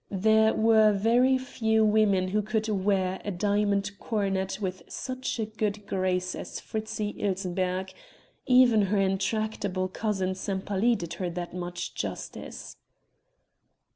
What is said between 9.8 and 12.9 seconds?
cousin Sempaly did her that much justice.